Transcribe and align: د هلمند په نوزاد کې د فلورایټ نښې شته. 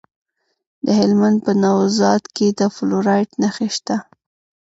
د 0.85 0.87
هلمند 0.99 1.37
په 1.45 1.51
نوزاد 1.63 2.23
کې 2.35 2.47
د 2.59 2.61
فلورایټ 2.75 3.29
نښې 3.41 3.69
شته. 3.75 3.97